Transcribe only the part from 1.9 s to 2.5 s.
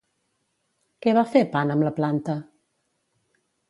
planta?